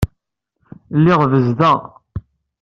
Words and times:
Lliɣ 0.97 1.21
bezdeɣ. 1.31 1.79